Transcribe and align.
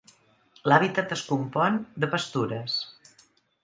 L'hàbitat 0.71 1.13
es 1.17 1.23
compon 1.33 1.79
de 2.05 2.13
pastures. 2.17 2.83